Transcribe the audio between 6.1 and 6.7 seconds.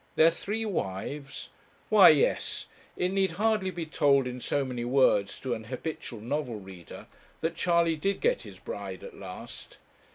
novel